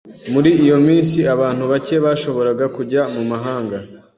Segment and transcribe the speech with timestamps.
[0.33, 3.77] Muri iyo minsi, abantu bake bashoboraga kujya mu mahanga.